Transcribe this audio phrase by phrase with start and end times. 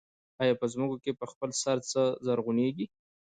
[0.41, 2.85] آیا په ځمکو کې په خپل سر څه زرغونېږي